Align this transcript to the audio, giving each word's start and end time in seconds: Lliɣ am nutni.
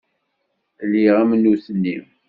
Lliɣ 0.85 1.15
am 1.21 1.31
nutni. 1.37 1.97